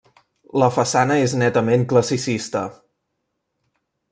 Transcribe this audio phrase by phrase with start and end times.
[0.61, 2.65] La façana és netament classicista.